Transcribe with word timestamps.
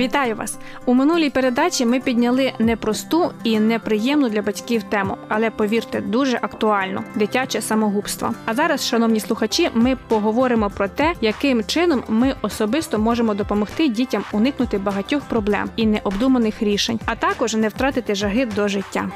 Вітаю 0.00 0.36
вас! 0.36 0.58
У 0.86 0.94
минулій 0.94 1.30
передачі 1.30 1.86
ми 1.86 2.00
підняли 2.00 2.52
непросту 2.58 3.32
і 3.44 3.60
неприємну 3.60 4.28
для 4.28 4.42
батьків 4.42 4.82
тему, 4.82 5.16
але 5.28 5.50
повірте, 5.50 6.00
дуже 6.00 6.38
актуальну 6.42 7.02
дитяче 7.14 7.60
самогубство. 7.60 8.34
А 8.44 8.54
зараз, 8.54 8.86
шановні 8.86 9.20
слухачі, 9.20 9.70
ми 9.74 9.96
поговоримо 10.08 10.70
про 10.70 10.88
те, 10.88 11.14
яким 11.20 11.64
чином 11.64 12.02
ми 12.08 12.34
особисто 12.42 12.98
можемо 12.98 13.34
допомогти 13.34 13.88
дітям 13.88 14.24
уникнути 14.32 14.78
багатьох 14.78 15.22
проблем 15.22 15.70
і 15.76 15.86
необдуманих 15.86 16.62
рішень, 16.62 17.00
а 17.06 17.14
також 17.14 17.54
не 17.54 17.68
втратити 17.68 18.14
жаги 18.14 18.46
до 18.46 18.68
життя. 18.68 19.10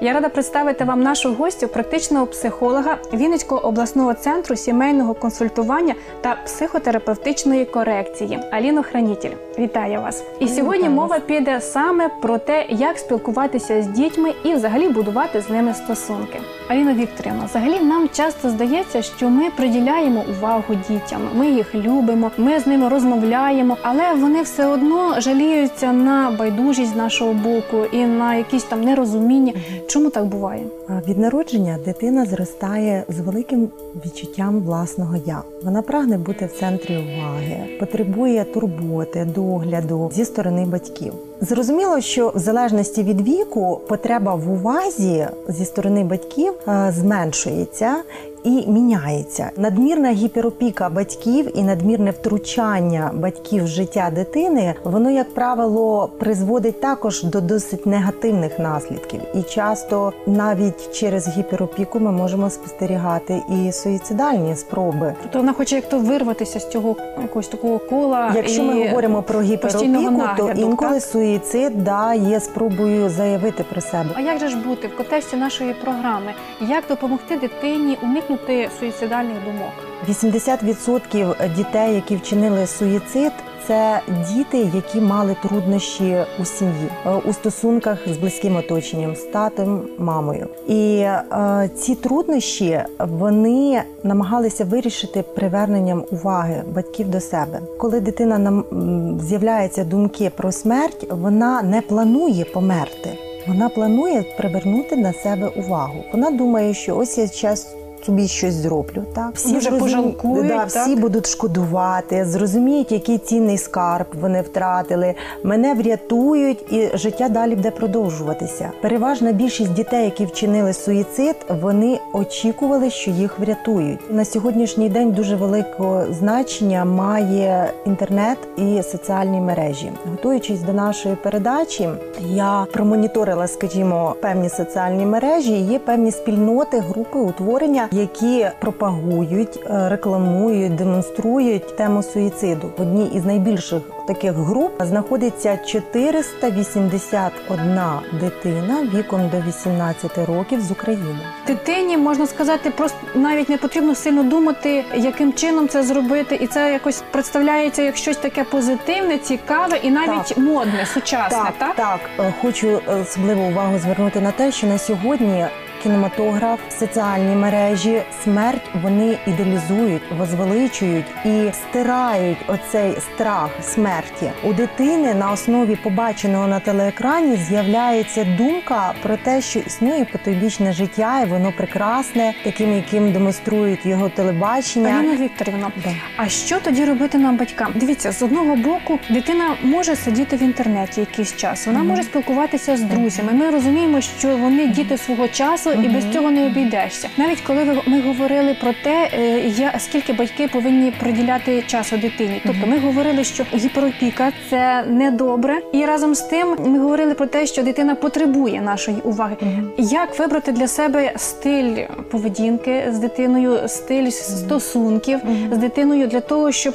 Я 0.00 0.12
рада 0.12 0.28
представити 0.28 0.84
вам 0.84 1.02
нашу 1.02 1.34
гостю, 1.34 1.68
практичного 1.68 2.26
психолога 2.26 2.96
Вінницького 3.12 3.60
обласного 3.60 4.14
центру 4.14 4.56
сімейного 4.56 5.14
консультування 5.14 5.94
та 6.20 6.36
психотерапевтичної 6.44 7.64
корекції 7.64 8.38
Аліну 8.50 8.82
Хранітель. 8.82 9.30
Вітаю 9.58 10.00
вас! 10.00 10.24
І 10.40 10.48
сьогодні 10.48 10.88
мова 10.88 11.18
піде 11.18 11.60
саме 11.60 12.08
про 12.22 12.38
те, 12.38 12.66
як 12.68 12.98
спілкуватися 12.98 13.82
з 13.82 13.86
дітьми 13.86 14.32
і 14.44 14.54
взагалі 14.54 14.88
будувати 14.88 15.40
з 15.40 15.50
ними 15.50 15.74
стосунки. 15.74 16.38
Аліна 16.68 16.94
Вікторівна, 16.94 17.44
взагалі 17.44 17.80
нам 17.80 18.08
часто 18.12 18.50
здається, 18.50 19.02
що 19.02 19.30
ми 19.30 19.50
приділяємо 19.50 20.24
увагу 20.30 20.74
дітям, 20.88 21.20
ми 21.34 21.50
їх 21.50 21.74
любимо, 21.74 22.30
ми 22.36 22.60
з 22.60 22.66
ними 22.66 22.88
розмовляємо, 22.88 23.76
але 23.82 24.14
вони 24.14 24.42
все 24.42 24.66
одно 24.66 25.20
жаліються 25.20 25.92
на 25.92 26.30
байдужість 26.38 26.92
з 26.92 26.96
нашого 26.96 27.32
боку 27.32 27.84
і 27.92 28.06
на 28.06 28.34
якісь 28.34 28.64
там 28.64 28.80
нерозуміння. 28.80 29.52
Чому 29.86 30.10
так 30.10 30.26
буває? 30.26 30.66
Від 31.08 31.18
народження 31.18 31.78
дитина 31.84 32.26
зростає 32.26 33.04
з 33.08 33.20
великим 33.20 33.68
відчуттям 34.06 34.60
власного 34.60 35.16
я. 35.26 35.42
Вона 35.64 35.82
прагне 35.82 36.18
бути 36.18 36.46
в 36.46 36.52
центрі 36.60 36.96
уваги, 36.96 37.78
потребує 37.80 38.44
турботи, 38.44 39.24
догляду 39.24 40.10
зі 40.14 40.24
сторони 40.24 40.64
батьків. 40.66 41.12
Зрозуміло, 41.40 42.00
що 42.00 42.32
в 42.34 42.38
залежності 42.38 43.02
від 43.02 43.28
віку 43.28 43.80
потреба 43.88 44.34
в 44.34 44.50
увазі 44.50 45.26
зі 45.48 45.64
сторони 45.64 46.04
батьків 46.04 46.54
зменшується. 46.88 48.02
І 48.46 48.66
міняється 48.66 49.50
надмірна 49.56 50.10
гіперопіка 50.10 50.88
батьків 50.88 51.58
і 51.58 51.62
надмірне 51.62 52.10
втручання 52.10 53.10
батьків 53.14 53.64
в 53.64 53.66
життя 53.66 54.10
дитини, 54.14 54.74
воно, 54.84 55.10
як 55.10 55.34
правило, 55.34 56.10
призводить 56.18 56.80
також 56.80 57.22
до 57.22 57.40
досить 57.40 57.86
негативних 57.86 58.58
наслідків. 58.58 59.20
І 59.34 59.42
часто 59.42 60.12
навіть 60.26 60.92
через 60.92 61.28
гіперопіку 61.28 62.00
ми 62.00 62.12
можемо 62.12 62.50
спостерігати 62.50 63.42
і 63.50 63.72
суїцидальні 63.72 64.56
спроби. 64.56 65.14
Тобто 65.22 65.38
вона 65.38 65.52
хоче 65.52 65.76
як 65.76 65.88
то 65.88 65.98
вирватися 65.98 66.60
з 66.60 66.68
цього 66.68 66.96
якогось 67.22 67.48
такого 67.48 67.78
кола. 67.78 68.32
Якщо 68.36 68.62
і... 68.62 68.64
ми 68.64 68.86
говоримо 68.86 69.22
про 69.22 69.40
гіперопіку, 69.40 70.22
то 70.36 70.52
інколи 70.56 70.94
так? 70.94 71.02
суїцид 71.02 71.84
да, 71.84 72.14
є 72.14 72.40
спробою 72.40 73.10
заявити 73.10 73.64
про 73.70 73.80
себе. 73.80 74.10
А 74.14 74.20
як 74.20 74.38
же 74.38 74.48
ж 74.48 74.56
бути 74.56 74.88
в 74.88 74.96
контексті 74.96 75.36
нашої 75.36 75.74
програми? 75.74 76.34
Як 76.60 76.84
допомогти 76.88 77.36
дитині 77.36 77.98
уникнути 78.02 78.35
суїцидальних 78.80 79.44
думок? 79.44 79.72
80% 80.08 81.54
дітей, 81.56 81.94
які 81.94 82.16
вчинили 82.16 82.66
суїцид, 82.66 83.32
це 83.66 84.00
діти, 84.28 84.70
які 84.74 85.00
мали 85.00 85.36
труднощі 85.42 86.16
у 86.40 86.44
сім'ї 86.44 86.88
е, 87.06 87.10
у 87.24 87.32
стосунках 87.32 87.98
з 88.08 88.16
близьким 88.16 88.56
оточенням, 88.56 89.16
з 89.16 89.20
татом, 89.20 89.82
мамою. 89.98 90.48
І 90.68 90.98
е, 90.98 91.70
ці 91.76 91.94
труднощі 91.94 92.80
вони 92.98 93.82
намагалися 94.02 94.64
вирішити 94.64 95.22
приверненням 95.22 96.04
уваги 96.10 96.62
батьків 96.74 97.08
до 97.08 97.20
себе. 97.20 97.60
Коли 97.78 98.00
дитина 98.00 98.38
нам 98.38 98.64
м, 98.72 99.20
з'являються 99.20 99.84
думки 99.84 100.30
про 100.36 100.52
смерть, 100.52 101.06
вона 101.10 101.62
не 101.62 101.80
планує 101.80 102.44
померти. 102.44 103.10
Вона 103.48 103.68
планує 103.68 104.24
привернути 104.38 104.96
на 104.96 105.12
себе 105.12 105.48
увагу. 105.48 106.04
Вона 106.12 106.30
думає, 106.30 106.74
що 106.74 106.96
ось 106.96 107.18
я 107.18 107.28
час 107.28 107.76
собі 108.04 108.28
щось 108.28 108.54
зроблю. 108.54 109.02
Так 109.14 109.32
Дуже 109.46 109.60
зрозумі- 109.70 109.78
пожалкують, 109.80 110.46
да, 110.48 110.56
так? 110.58 110.68
всі 110.68 110.96
будуть 110.96 111.26
шкодувати, 111.26 112.24
зрозуміють, 112.24 112.92
який 112.92 113.18
цінний 113.18 113.58
скарб 113.58 114.06
вони 114.20 114.42
втратили. 114.42 115.14
Мене 115.42 115.74
врятують, 115.74 116.72
і 116.72 116.90
життя 116.94 117.28
далі 117.28 117.54
буде 117.54 117.70
продовжуватися. 117.70 118.70
Переважна 118.82 119.32
більшість 119.32 119.72
дітей, 119.72 120.04
які 120.04 120.24
вчинили 120.24 120.72
суїцид, 120.72 121.36
вони 121.62 121.98
очікували, 122.12 122.90
що 122.90 123.10
їх 123.10 123.38
врятують. 123.38 124.14
На 124.14 124.24
сьогоднішній 124.24 124.88
день 124.88 125.12
дуже 125.12 125.36
велике 125.36 126.06
значення 126.10 126.84
має 126.84 127.70
інтернет 127.86 128.38
і 128.56 128.82
соціальні 128.82 129.40
мережі. 129.40 129.90
Готуючись 130.10 130.60
до 130.60 130.72
нашої 130.72 131.16
передачі, 131.16 131.88
я 132.20 132.66
промоніторила, 132.72 133.46
скажімо, 133.46 134.14
певні 134.22 134.48
соціальні 134.48 135.06
мережі. 135.06 135.52
Є 135.52 135.78
певні 135.78 136.10
спільноти, 136.12 136.78
групи 136.78 137.18
утворення, 137.18 137.85
які 137.92 138.46
пропагують, 138.60 139.58
е, 139.70 139.88
рекламують, 139.88 140.74
демонструють 140.74 141.76
тему 141.76 142.02
суїциду. 142.02 142.70
В 142.78 142.82
одній 142.82 143.06
із 143.14 143.24
найбільших 143.24 143.82
таких 144.06 144.32
груп 144.32 144.82
знаходиться 144.82 145.58
481 145.66 148.00
дитина 148.20 148.86
віком 148.94 149.28
до 149.28 149.36
18 149.48 150.26
років 150.26 150.60
з 150.60 150.70
України. 150.70 151.18
Дитині 151.46 151.96
можна 151.96 152.26
сказати, 152.26 152.70
просто 152.70 152.96
навіть 153.14 153.48
не 153.48 153.56
потрібно 153.56 153.94
сильно 153.94 154.22
думати, 154.22 154.84
яким 154.96 155.32
чином 155.32 155.68
це 155.68 155.82
зробити, 155.82 156.38
і 156.40 156.46
це 156.46 156.72
якось 156.72 157.02
представляється 157.10 157.82
як 157.82 157.96
щось 157.96 158.16
таке 158.16 158.44
позитивне, 158.44 159.18
цікаве 159.18 159.76
і 159.82 159.90
навіть 159.90 160.28
Так. 160.28 160.38
модне, 160.38 160.86
сучасне. 160.94 161.38
Так, 161.38 161.52
Так, 161.58 161.76
так. 161.76 162.00
Е, 162.26 162.34
Хочу 162.42 162.80
особливу 163.02 163.42
увагу 163.42 163.78
звернути 163.78 164.20
на 164.20 164.30
те, 164.30 164.52
що 164.52 164.66
на 164.66 164.78
сьогодні 164.78 165.46
кінематограф, 165.90 166.60
соціальні 166.78 167.36
мережі, 167.36 168.02
смерть 168.24 168.70
вони 168.82 169.18
ідеалізують, 169.26 170.02
возвеличують 170.18 171.04
і 171.24 171.50
стирають 171.52 172.38
оцей 172.46 172.92
страх 173.00 173.50
смерті. 173.62 174.30
У 174.44 174.52
дитини 174.52 175.14
на 175.14 175.30
основі 175.30 175.76
побаченого 175.76 176.46
на 176.46 176.60
телеекрані 176.60 177.36
з'являється 177.36 178.24
думка 178.38 178.94
про 179.02 179.16
те, 179.16 179.40
що 179.40 179.58
існує 179.58 180.04
потойбічне 180.04 180.72
життя, 180.72 181.20
і 181.20 181.26
воно 181.26 181.52
прекрасне, 181.52 182.34
таким, 182.44 182.72
яким 182.76 183.12
демонструють 183.12 183.86
його 183.86 184.08
телебачення. 184.08 184.88
Аліна 184.98 185.16
Вікторівна, 185.16 185.70
Да. 185.84 185.90
А 186.16 186.28
що 186.28 186.60
тоді 186.60 186.84
робити 186.84 187.18
нам 187.18 187.36
батькам? 187.36 187.72
Дивіться, 187.74 188.12
з 188.12 188.22
одного 188.22 188.56
боку, 188.56 188.98
дитина 189.10 189.44
може 189.62 189.96
сидіти 189.96 190.36
в 190.36 190.42
інтернеті 190.42 191.00
якийсь 191.00 191.36
час, 191.36 191.66
вона 191.66 191.78
Мгм. 191.78 191.88
може 191.88 192.02
спілкуватися 192.02 192.76
з 192.76 192.80
друзями. 192.82 193.32
Ми 193.32 193.50
розуміємо, 193.50 194.00
що 194.00 194.36
вони 194.36 194.66
діти 194.66 194.98
свого 194.98 195.28
часу, 195.28 195.70
і 195.84 195.88
без 195.88 196.04
цього 196.12 196.30
не 196.30 196.46
обійдешся. 196.46 197.08
Навіть 197.16 197.40
коли 197.40 197.64
ви- 197.64 197.82
ми 197.86 198.00
говорили 198.00 198.56
про 198.60 198.72
те, 198.84 199.10
е, 199.12 199.38
я 199.48 199.74
скільки 199.78 200.12
батьки 200.12 200.48
повинні 200.52 200.90
приділяти 201.00 201.62
часу 201.66 201.96
дитині. 201.96 202.40
Тобто, 202.46 202.66
ми 202.66 202.78
говорили, 202.78 203.24
що 203.24 203.44
гіперопіка 203.54 204.32
це 204.50 204.84
недобре, 204.88 205.58
і 205.72 205.84
разом 205.84 206.14
з 206.14 206.20
тим 206.20 206.56
ми 206.66 206.78
говорили 206.78 207.14
про 207.14 207.26
те, 207.26 207.46
що 207.46 207.62
дитина 207.62 207.94
потребує 207.94 208.60
нашої 208.60 208.96
уваги. 209.04 209.36
Як 209.78 210.18
вибрати 210.18 210.52
для 210.52 210.68
себе 210.68 211.12
стиль 211.16 211.76
поведінки 212.10 212.82
з 212.92 212.98
дитиною, 212.98 213.58
стиль 213.68 214.10
стосунків 214.10 215.18
з 215.52 215.56
дитиною 215.56 216.06
для 216.06 216.20
того, 216.20 216.52
щоб 216.52 216.74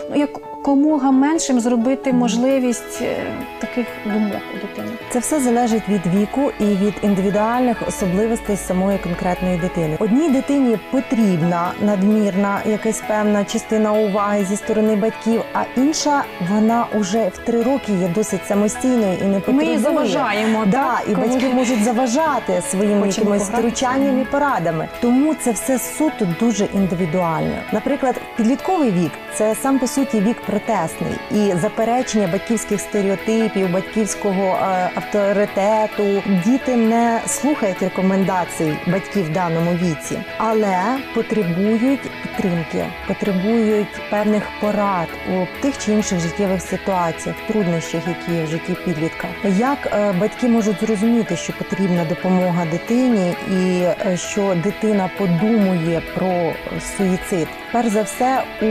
якомога 0.66 1.12
меншим 1.12 1.60
зробити 1.60 2.14
можливість 2.14 3.02
е, 3.02 3.16
таких 3.60 3.86
думок 4.06 4.42
у 4.54 4.68
дитини? 4.68 4.92
Це 5.10 5.20
все 5.20 5.40
залежить 5.40 5.90
від 5.90 6.02
віку 6.16 6.52
і 6.60 6.64
від 6.66 6.94
індивідуальних 7.02 7.88
особливостей 7.88 8.58
самої 8.58 8.98
конкретної 8.98 9.58
дитини. 9.58 9.96
Одній 10.00 10.30
дитині 10.30 10.78
потрібна 10.92 11.72
надмірна 11.82 12.62
якась 12.66 13.02
певна 13.08 13.46
частина 13.46 13.94
уваги 13.94 14.46
зі 14.46 14.56
сторони 14.56 14.96
батьків, 14.96 15.42
а 15.54 15.64
інша 15.78 16.24
вона 16.50 16.86
уже 17.00 17.28
в 17.34 17.38
три 17.38 17.64
роки 17.64 17.92
є 17.92 18.08
досить 18.16 18.46
самостійною 18.48 19.18
і 19.22 19.24
не 19.26 19.42
Ми 19.54 19.66
її 19.66 19.78
заважаємо, 19.78 20.66
Да, 20.66 20.72
так? 20.72 21.04
і 21.10 21.16
коли- 21.16 21.28
батьки 21.28 21.48
можуть 21.50 21.84
заважати 21.84 22.62
своїми 22.72 23.02
Хочемо 23.02 23.36
якимись 23.36 23.50
втручанням 23.50 24.22
і 24.22 24.26
порадами. 24.26 24.88
Тому 25.02 25.36
це 25.36 25.52
все 25.52 25.80
суто 25.80 26.28
дуже 26.40 26.66
індивідуально. 26.66 27.56
Наприклад, 27.74 28.16
підлітковий 28.38 28.92
вік 28.92 29.12
це 29.36 29.56
сам 29.56 29.80
по 29.80 29.88
суті 29.88 30.20
вік 30.20 30.38
протесний 30.52 31.14
і 31.32 31.54
заперечення 31.58 32.28
батьківських 32.28 32.82
стереотипів, 32.82 33.72
батьківського 33.72 34.60
е, 34.62 34.90
авторитету. 34.96 36.24
Діти 36.46 36.76
не 36.76 37.22
слухають 37.28 37.82
рекомендацій 37.82 38.78
батьків 38.88 39.26
в 39.26 39.30
даному 39.30 39.72
віці, 39.72 40.20
але 40.38 40.98
потребують 41.16 42.02
підтримки, 42.22 42.86
потребують 43.08 44.02
певних 44.10 44.44
порад 44.62 45.08
у 45.30 45.62
тих 45.62 45.78
чи 45.78 45.92
інших 45.92 46.20
життєвих 46.20 46.62
ситуаціях, 46.62 47.36
труднощах, 47.48 48.02
які 48.08 48.32
є 48.32 48.44
в 48.44 48.48
житті 48.48 48.76
підлітка. 48.86 49.28
Як 49.58 49.78
е, 49.86 50.14
батьки 50.20 50.48
можуть 50.48 50.80
зрозуміти, 50.80 51.36
що 51.36 51.54
потрібна 51.54 52.06
допомога 52.06 52.66
дитині, 52.72 53.34
і 53.52 53.82
е, 54.06 54.18
що 54.18 54.56
дитина 54.64 55.10
подумує 55.18 56.02
про 56.16 56.54
суїцид? 56.98 57.48
Перш 57.74 57.90
за 57.90 58.02
все, 58.02 58.44
у 58.62 58.66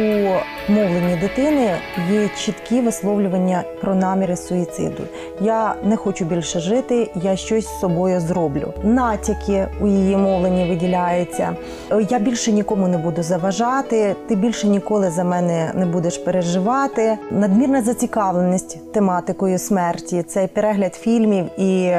мовленні 0.73 1.17
дитини 1.21 1.71
є 2.13 2.29
чіткі 2.37 2.81
висловлювання 2.81 3.65
про 3.81 3.95
наміри 3.95 4.37
суїциду. 4.37 5.03
Я 5.41 5.75
не 5.85 5.97
хочу 5.97 6.25
більше 6.25 6.61
жити, 6.61 7.11
я 7.15 7.37
щось 7.37 7.65
з 7.65 7.81
собою 7.81 8.21
зроблю. 8.21 8.73
Натяки 8.85 9.67
у 9.81 9.87
її 9.87 10.17
мовленні 10.17 10.69
виділяються. 10.69 11.57
Я 12.11 12.19
більше 12.19 12.53
нікому 12.53 12.89
не 12.89 12.99
буду 12.99 13.23
заважати, 13.23 14.17
ти 14.29 14.37
більше 14.37 14.69
ніколи 14.69 15.11
за 15.11 15.25
мене 15.25 15.73
не 15.75 15.87
будеш 15.87 16.19
переживати. 16.19 17.19
Надмірна 17.31 17.83
зацікавленість 17.83 18.93
тематикою 18.93 19.59
смерті, 19.59 20.23
це 20.23 20.47
перегляд 20.47 20.95
фільмів 20.95 21.61
і. 21.61 21.93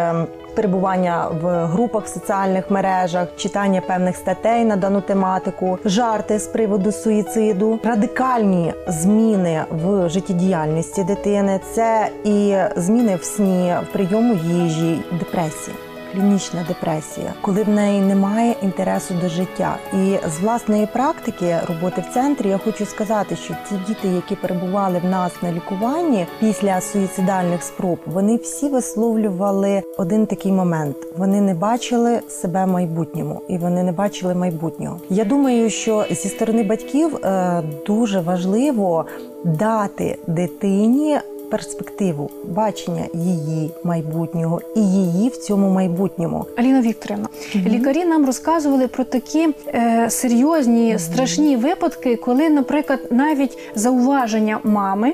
Перебування 0.55 1.27
в 1.41 1.65
групах 1.65 2.05
в 2.05 2.07
соціальних 2.07 2.71
мережах, 2.71 3.27
читання 3.37 3.81
певних 3.81 4.15
статей 4.15 4.65
на 4.65 4.75
дану 4.75 5.01
тематику, 5.01 5.79
жарти 5.85 6.39
з 6.39 6.47
приводу 6.47 6.91
суїциду, 6.91 7.79
радикальні 7.83 8.73
зміни 8.87 9.63
в 9.69 10.09
життєдіяльності 10.09 11.03
дитини 11.03 11.59
це 11.73 12.09
і 12.23 12.55
зміни 12.75 13.15
в 13.15 13.23
сні, 13.23 13.75
в 13.89 13.93
прийому 13.93 14.33
їжі, 14.33 15.01
депресії. 15.19 15.90
Клінічна 16.13 16.65
депресія, 16.67 17.33
коли 17.41 17.63
в 17.63 17.69
неї 17.69 18.01
немає 18.01 18.55
інтересу 18.61 19.13
до 19.21 19.29
життя. 19.29 19.77
І 19.93 20.17
з 20.29 20.39
власної 20.39 20.85
практики 20.85 21.57
роботи 21.67 22.03
в 22.09 22.13
центрі 22.13 22.49
я 22.49 22.57
хочу 22.57 22.85
сказати, 22.85 23.35
що 23.35 23.55
ті 23.69 23.75
діти, 23.87 24.07
які 24.07 24.35
перебували 24.35 24.99
в 24.99 25.05
нас 25.05 25.31
на 25.41 25.51
лікуванні 25.51 26.27
після 26.39 26.81
суїцидальних 26.81 27.63
спроб, 27.63 27.99
вони 28.05 28.35
всі 28.35 28.67
висловлювали 28.67 29.83
один 29.97 30.25
такий 30.25 30.51
момент: 30.51 30.95
вони 31.17 31.41
не 31.41 31.53
бачили 31.53 32.19
себе 32.29 32.65
майбутньому, 32.65 33.41
і 33.47 33.57
вони 33.57 33.83
не 33.83 33.91
бачили 33.91 34.35
майбутнього. 34.35 34.99
Я 35.09 35.25
думаю, 35.25 35.69
що 35.69 36.05
зі 36.09 36.29
сторони 36.29 36.63
батьків 36.63 37.15
е, 37.15 37.63
дуже 37.87 38.19
важливо 38.19 39.05
дати 39.43 40.17
дитині 40.27 41.19
перспективу 41.51 42.29
бачення 42.43 43.03
її 43.13 43.71
майбутнього 43.83 44.61
і 44.75 44.81
її 44.81 45.29
в 45.29 45.37
цьому 45.37 45.69
майбутньому. 45.69 46.45
Аліна 46.57 46.81
Вікторівна, 46.81 47.27
лікарі 47.55 48.05
нам 48.05 48.25
розказували 48.25 48.87
про 48.87 49.03
такі 49.03 49.49
е, 49.67 50.09
серйозні, 50.09 50.99
страшні 50.99 51.57
випадки, 51.57 52.15
коли, 52.15 52.49
наприклад, 52.49 52.99
навіть 53.09 53.57
зауваження 53.75 54.59
мами. 54.63 55.13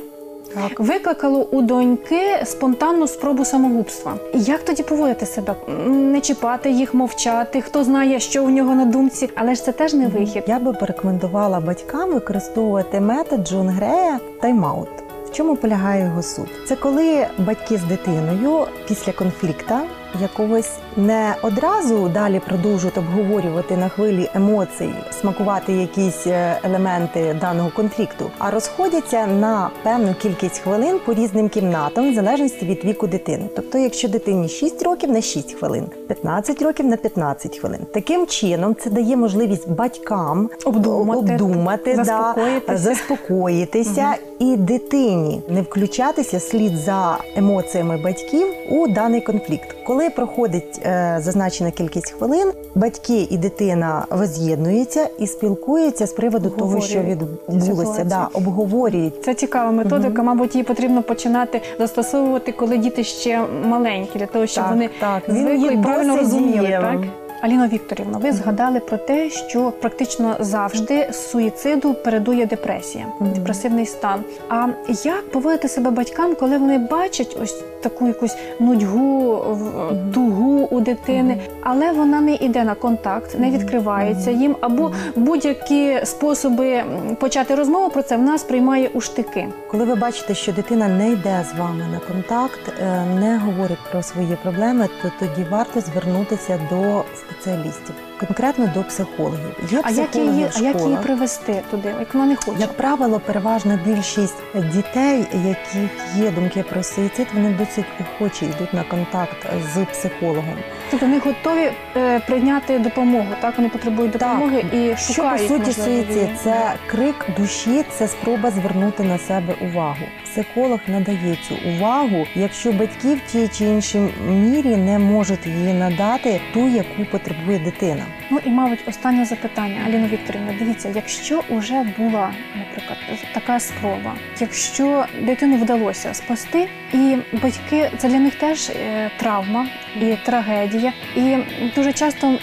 Так. 0.54 0.80
Викликало 0.80 1.48
у 1.52 1.62
доньки 1.62 2.22
спонтанну 2.46 3.08
спробу 3.08 3.46
самогубства. 3.46 4.14
Як 4.34 4.66
тоді 4.66 4.84
поводити 4.84 5.26
себе? 5.26 5.56
Не 5.88 6.22
чіпати 6.22 6.72
їх, 6.72 6.94
мовчати, 6.94 7.62
хто 7.62 7.84
знає, 7.84 8.20
що 8.20 8.44
в 8.44 8.50
нього 8.50 8.76
на 8.76 8.86
думці, 8.86 9.30
але 9.36 9.56
ж 9.56 9.64
це 9.64 9.72
теж 9.72 9.94
не 9.94 10.08
вихід. 10.08 10.44
Я 10.48 10.60
би 10.60 10.74
порекомендувала 10.74 11.60
батькам 11.60 12.14
використовувати 12.14 13.00
метод 13.00 13.48
Джон 13.48 13.70
Грея 13.70 14.20
тайм-аут. 14.42 15.07
В 15.28 15.32
чому 15.32 15.56
полягає 15.56 16.04
його 16.06 16.24
суть? 16.24 16.68
Це 16.68 16.76
коли 16.76 17.28
батьки 17.38 17.78
з 17.78 17.84
дитиною 17.84 18.68
після 18.88 19.12
конфлікту 19.12 19.76
якогось 20.22 20.72
не 20.96 21.36
одразу 21.42 22.10
далі 22.10 22.42
продовжують 22.48 22.98
обговорювати 22.98 23.78
на 23.78 23.90
хвилі 23.90 24.30
емоцій, 24.34 24.90
смакувати 25.22 25.74
якісь 25.74 26.28
е, 26.28 26.60
елементи 26.64 27.38
даного 27.42 27.70
конфлікту, 27.76 28.32
а 28.38 28.52
розходяться 28.52 29.28
на 29.28 29.70
певну 29.84 30.14
кількість 30.22 30.58
хвилин 30.60 31.00
по 31.06 31.14
різним 31.14 31.50
кімнатам, 31.50 32.12
в 32.12 32.16
залежності 32.16 32.66
від 32.66 32.86
віку 32.86 33.08
дитини. 33.08 33.50
Тобто, 33.56 33.78
якщо 33.78 34.08
дитині 34.10 34.50
6 34.50 34.84
років 34.84 35.12
на 35.12 35.22
6 35.22 35.54
хвилин, 35.54 35.86
15 36.08 36.62
років 36.62 36.86
на 36.86 36.98
15 36.98 37.58
хвилин. 37.60 37.80
Таким 37.94 38.28
чином 38.28 38.76
це 38.84 38.90
дає 38.90 39.18
можливість 39.18 39.70
батькам 39.70 40.50
Обдумати, 40.66 41.20
обдумати 41.20 41.96
да, 41.96 42.04
заспокоїтися. 42.04 42.78
заспокоїтися 42.78 44.16
і 44.40 44.56
дитині 44.58 45.42
не 45.50 45.62
включатися 45.62 46.40
слід 46.40 46.78
за 46.78 47.18
емоціями 47.36 47.98
батьків 47.98 48.48
у 48.70 48.88
даний 48.88 49.22
конфлікт. 49.22 49.76
Коли 49.88 50.07
проходить 50.10 50.82
е, 50.86 51.18
зазначена 51.20 51.72
кількість 51.72 52.12
хвилин, 52.12 52.52
батьки 52.76 53.28
і 53.30 53.38
дитина 53.38 54.06
воз'єднуються 54.10 55.10
і 55.20 55.28
спілкуються 55.28 56.08
з 56.08 56.14
приводу 56.14 56.50
того, 56.50 56.82
що 56.82 57.02
відбулося, 57.02 58.04
да, 58.04 58.30
обговорюють. 58.34 59.24
Це 59.24 59.34
цікава 59.34 59.72
методика. 59.72 60.24
Мабуть, 60.24 60.56
її 60.56 60.64
потрібно 60.64 61.04
починати 61.04 61.62
застосовувати, 61.80 62.52
коли 62.52 62.78
діти 62.78 63.04
ще 63.04 63.42
маленькі, 63.66 64.20
для 64.20 64.26
того, 64.26 64.48
щоб 64.48 64.64
Так, 64.64 64.74
вони 64.74 64.90
так. 65.00 65.24
Звикли 65.28 65.74
і 65.74 65.78
правильно 65.78 66.18
розуміли. 66.18 66.80
Так? 66.82 67.27
Аліна 67.42 67.68
Вікторівна, 67.68 68.18
ви 68.18 68.32
згадали 68.32 68.80
про 68.80 68.98
те, 68.98 69.30
що 69.30 69.72
практично 69.72 70.36
завжди 70.40 71.08
з 71.12 71.30
суїциду 71.32 71.94
передує 71.94 72.46
депресія, 72.46 73.06
депресивний 73.20 73.86
стан. 73.86 74.24
А 74.50 74.68
як 75.04 75.32
поводити 75.32 75.68
себе 75.68 75.92
батькам, 75.92 76.36
коли 76.36 76.58
вони 76.58 76.78
бачать 76.78 77.38
ось 77.42 77.64
таку 77.82 78.08
якусь 78.08 78.38
нудьгу, 78.60 79.32
в- 79.50 80.14
тугу 80.14 80.68
у 80.72 80.80
дитини, 80.82 81.38
але 81.64 81.92
вона 81.92 82.22
не 82.22 82.36
йде 82.36 82.64
на 82.64 82.76
контакт, 82.76 83.40
не 83.40 83.52
відкривається 83.52 84.32
їм, 84.32 84.56
або 84.62 84.92
будь-які 85.16 86.00
способи 86.04 86.84
почати 87.20 87.56
розмову 87.56 87.90
про 87.90 88.04
це 88.04 88.18
вона 88.18 88.38
сприймає 88.38 88.90
у 88.94 89.02
штики. 89.02 89.48
Коли 89.72 89.86
ви 89.86 89.96
бачите, 89.96 90.36
що 90.36 90.52
дитина 90.54 90.88
не 90.88 91.10
йде 91.12 91.46
з 91.56 91.60
вами 91.60 91.84
на 91.92 92.00
контакт, 92.14 92.60
е, 92.82 93.06
не 93.20 93.38
говорить 93.38 93.78
про 93.92 94.04
свої 94.04 94.38
проблеми, 94.44 94.90
то 95.02 95.12
тоді 95.20 95.48
варто 95.52 95.82
звернутися 95.82 96.60
до 96.70 97.04
спеціалістів, 97.32 97.96
конкретно 98.20 98.72
до 98.74 98.84
психологів. 98.84 99.56
Є 99.72 99.82
А 99.84 99.92
як 99.92 100.16
її, 100.16 100.50
а 100.56 100.60
як 100.60 100.82
її 100.82 100.98
привести 101.04 101.62
туди, 101.72 101.96
як 102.00 102.14
вона 102.14 102.26
не 102.26 102.36
хоче? 102.36 102.60
Як 102.60 102.74
правило, 102.78 103.20
переважна 103.20 103.80
більшість 103.86 104.38
дітей, 104.74 105.26
яких 105.34 105.92
є 106.16 106.32
думки 106.32 106.64
про 106.70 106.84
суїцид, 106.84 107.28
вони 107.34 107.50
досить 107.50 107.86
охоче 108.02 108.46
йдуть 108.46 108.74
на 108.74 108.84
контакт 108.84 109.46
з 109.74 109.86
психологом. 109.86 110.56
Тобто 110.92 111.06
вони 111.06 111.20
готові 111.20 111.72
е, 111.96 112.20
прийняти 112.20 112.80
допомогу, 112.80 113.28
так 113.42 113.58
вони 113.58 113.70
потребують 113.70 114.12
допомоги 114.12 114.66
і 114.74 114.98
Що 114.98 115.24
по 115.24 115.38
суті 115.38 115.54
можливо, 115.54 115.74
суїцид? 115.74 116.30
Це 116.44 116.74
крик 116.88 117.26
душі, 117.38 117.86
це 117.92 118.08
спроба 118.08 118.52
звернути 118.52 119.04
на 119.04 119.18
себе 119.18 119.54
увагу. 119.62 120.06
Психолог 120.38 120.80
надає 120.88 121.38
цю 121.48 121.56
увагу, 121.70 122.28
якщо 122.36 122.72
батьки 122.72 123.16
в 123.16 123.20
тій 123.20 123.48
чи 123.58 123.66
іншій 123.66 124.00
мірі 124.28 124.76
не 124.76 125.00
можуть 125.00 125.48
її 125.48 125.74
надати 125.74 126.42
ту, 126.54 126.68
яку 126.68 127.06
потребує 127.12 127.60
дитина. 127.60 128.06
Ну 128.30 128.40
і 128.46 128.50
мабуть 128.50 128.80
останнє 128.88 129.26
запитання, 129.26 129.82
Аліна 129.88 130.08
Вікторівна. 130.08 130.54
Дивіться, 130.60 130.92
якщо 130.96 131.44
вже 131.50 131.94
була, 131.98 132.34
наприклад, 132.56 132.98
така 133.34 133.60
спроба, 133.60 134.16
якщо 134.40 135.06
дитину 135.22 135.58
вдалося 135.58 136.14
спасти, 136.14 136.68
і 136.94 137.18
батьки 137.44 137.92
це 137.98 138.10
для 138.10 138.20
них 138.20 138.36
теж 138.36 138.70
е, 138.70 139.12
травма 139.18 139.68
і 140.02 140.16
трагедія, 140.26 140.94
і 141.16 141.38
дуже 141.76 141.94
часто. 141.94 142.40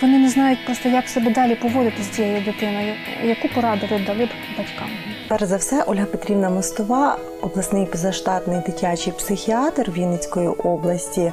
Вони 0.00 0.18
не 0.18 0.28
знають 0.28 0.64
просто, 0.64 0.88
як 0.88 1.08
себе 1.08 1.30
далі 1.30 1.54
поводити 1.54 2.02
з 2.02 2.08
цією 2.08 2.40
дитиною. 2.40 2.94
Яку 3.24 3.48
пораду 3.48 3.86
ви 3.90 3.98
дали 3.98 4.26
б 4.26 4.30
батькам? 4.58 4.88
Перш 5.28 5.44
за 5.44 5.56
все, 5.56 5.82
Ольга 5.86 6.04
Петрівна 6.04 6.50
Мостова, 6.50 7.18
обласний 7.42 7.86
позаштатний 7.86 8.60
дитячий 8.66 9.12
психіатр 9.12 9.90
Вінницької 9.90 10.48
області, 10.48 11.20
е, 11.20 11.32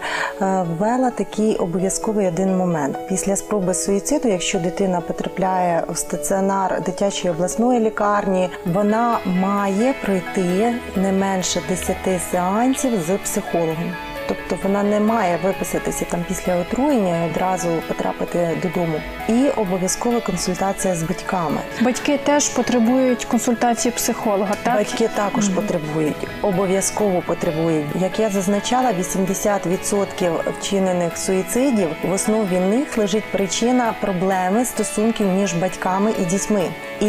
ввела 0.79 1.09
такий 1.09 1.55
обов'язковий 1.55 2.27
один 2.27 2.57
момент. 2.57 2.97
Після 3.09 3.35
спроби 3.35 3.73
суїциду, 3.73 4.27
якщо 4.27 4.59
дитина 4.59 5.01
потрапляє 5.01 5.83
в 5.89 5.97
стаціонар 5.97 6.81
дитячої 6.81 7.33
обласної 7.33 7.79
лікарні, 7.79 8.49
вона 8.65 9.19
має 9.25 9.93
пройти 10.05 10.73
не 10.95 11.11
менше 11.11 11.61
10 11.69 11.97
сеансів 12.31 12.91
з 13.07 13.17
психологом. 13.17 13.93
Тобто 14.27 14.57
вона 14.63 14.83
не 14.83 14.99
має 14.99 15.37
виписатися 15.43 16.05
там 16.05 16.25
після 16.27 16.55
отруєння 16.55 17.23
і 17.25 17.29
одразу 17.29 17.69
потрапити 17.87 18.57
додому. 18.61 19.01
І 19.29 19.49
обов'язкова 19.57 20.19
консультація 20.19 20.95
з 20.95 21.03
батьками. 21.03 21.61
Батьки 21.81 22.17
теж 22.23 22.49
потребують 22.49 23.25
консультації 23.25 23.91
психолога, 23.91 24.53
так? 24.63 24.75
Батьки 24.75 25.09
також 25.15 25.45
Мгм. 25.49 25.55
потребують, 25.55 26.27
обов'язково 26.41 27.21
потребують. 27.21 27.85
Як 28.01 28.19
я 28.19 28.29
зазначала, 28.29 28.91
80% 28.93 30.31
вчинених 30.59 31.17
суїцидів 31.17 31.87
в 32.03 32.11
основі 32.11 32.59
них 32.59 32.97
лежить 32.97 33.23
причина 33.31 33.93
проблеми 34.01 34.65
стосунків 34.65 35.27
між 35.27 35.53
батьками 35.53 36.11
і 36.21 36.25
дітьми. 36.25 36.63
І 36.99 37.05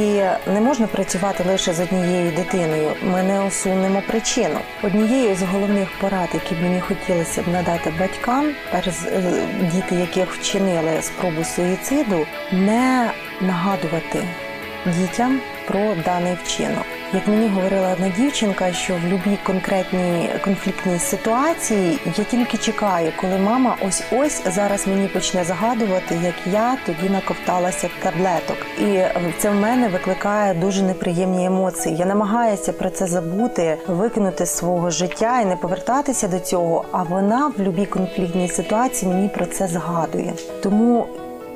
не 0.54 0.60
можна 0.60 0.86
працювати 0.86 1.44
лише 1.48 1.72
з 1.74 1.80
однією 1.80 2.32
дитиною. 2.36 2.90
Ми 3.02 3.22
не 3.22 3.44
усунемо 3.44 4.02
причину. 4.08 4.58
Однією 4.82 5.34
з 5.36 5.42
головних 5.42 5.88
порад, 6.00 6.28
які 6.34 6.54
б 6.54 6.62
мені 6.62 6.80
хотілося 6.80 7.03
б 7.12 7.48
надати 7.52 7.92
батькам, 7.98 8.52
перш 8.72 8.86
е, 8.86 9.22
діти, 9.72 9.94
яких 9.94 10.34
вчинили 10.34 11.02
спробу 11.02 11.44
суїциду, 11.44 12.26
не 12.52 13.10
нагадувати 13.40 14.24
дітям 14.86 15.40
про 15.66 15.94
даний 16.04 16.36
вчинок. 16.44 16.86
Як 17.14 17.28
мені 17.28 17.48
говорила 17.48 17.92
одна 17.92 18.08
дівчинка, 18.08 18.72
що 18.72 18.94
в 18.94 19.10
будь-якій 19.10 19.42
конкретній 19.46 20.30
конфліктній 20.44 20.98
ситуації 20.98 21.98
я 22.18 22.24
тільки 22.24 22.56
чекаю, 22.56 23.12
коли 23.20 23.38
мама 23.38 23.76
ось 23.86 24.02
ось 24.12 24.42
зараз 24.54 24.86
мені 24.86 25.08
почне 25.08 25.44
згадувати, 25.44 26.18
як 26.24 26.34
я 26.52 26.76
тоді 26.86 27.10
наковталася 27.10 27.90
таблеток. 28.02 28.56
І 28.80 29.00
це 29.38 29.50
в 29.50 29.54
мене 29.54 29.88
викликає 29.88 30.54
дуже 30.54 30.82
неприємні 30.82 31.46
емоції. 31.46 31.96
Я 31.96 32.06
намагаюся 32.06 32.72
про 32.72 32.90
це 32.90 33.06
забути, 33.06 33.78
викинути 33.88 34.46
з 34.46 34.56
свого 34.56 34.90
життя 34.90 35.40
і 35.40 35.44
не 35.44 35.56
повертатися 35.56 36.28
до 36.28 36.38
цього. 36.38 36.84
А 36.92 37.02
вона 37.02 37.46
в 37.46 37.52
будь-якій 37.56 37.86
конфліктній 37.86 38.48
ситуації 38.48 39.12
мені 39.12 39.28
про 39.28 39.46
це 39.46 39.68
згадує. 39.68 40.32
Тому 40.62 41.06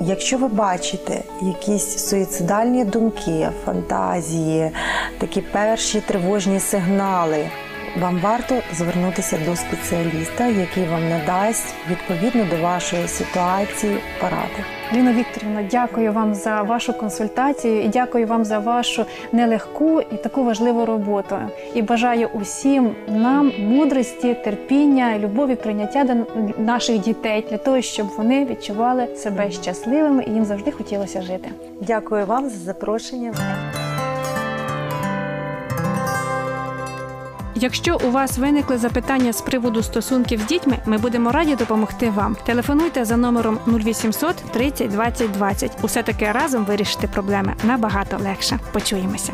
Якщо 0.01 0.39
ви 0.39 0.49
бачите 0.49 1.23
якісь 1.43 2.09
суїцидальні 2.09 2.85
думки, 2.85 3.49
фантазії, 3.65 4.71
такі 5.19 5.41
перші 5.41 6.01
тривожні 6.01 6.61
сигнали, 6.61 7.51
вам 7.97 8.19
варто 8.19 8.63
звернутися 8.73 9.39
до 9.47 9.57
спеціаліста, 9.57 10.47
який 10.47 10.85
вам 10.85 11.09
надасть 11.09 11.75
відповідно 11.91 12.45
до 12.45 12.63
вашої 12.63 13.09
ситуації 13.09 13.97
поради. 14.21 14.65
Ліно 14.95 15.13
Вікторівна, 15.13 15.69
дякую 15.71 16.13
вам 16.13 16.35
за 16.35 16.63
вашу 16.63 16.93
консультацію 16.93 17.83
і 17.83 17.89
дякую 17.89 18.27
вам 18.27 18.45
за 18.45 18.59
вашу 18.59 19.05
нелегку 19.33 20.01
і 20.01 20.17
таку 20.17 20.45
важливу 20.45 20.87
роботу. 20.87 21.37
І 21.75 21.83
бажаю 21.83 22.29
усім 22.33 22.91
нам 23.09 23.53
мудрості, 23.59 24.35
терпіння, 24.35 25.19
любові, 25.19 25.55
прийняття 25.55 26.05
до 26.05 26.15
наших 26.63 26.99
дітей 26.99 27.47
для 27.51 27.59
того, 27.59 27.81
щоб 27.81 28.07
вони 28.17 28.45
відчували 28.45 29.07
себе 29.17 29.51
щасливими 29.51 30.25
і 30.27 30.31
їм 30.31 30.45
завжди 30.45 30.71
хотілося 30.71 31.23
жити. 31.23 31.51
Дякую 31.81 32.27
вам 32.27 32.49
за 32.49 32.59
запрошення. 32.59 33.35
Якщо 37.61 37.99
у 38.05 38.11
вас 38.11 38.39
виникли 38.39 38.79
запитання 38.79 39.33
з 39.33 39.41
приводу 39.41 39.83
стосунків 39.83 40.41
з 40.41 40.47
дітьми, 40.47 40.79
ми 40.87 40.99
будемо 40.99 41.33
раді 41.33 41.55
допомогти 41.55 42.11
вам. 42.11 42.37
Телефонуйте 42.47 43.05
за 43.05 43.17
номером 43.17 43.59
0800 43.67 44.37
30 44.37 44.91
20 44.91 45.31
20. 45.31 45.79
Усе 45.83 46.03
таки 46.03 46.33
разом 46.33 46.65
вирішити 46.65 47.07
проблеми 47.09 47.55
набагато 47.65 48.19
легше. 48.19 48.59
Почуємося. 48.73 49.33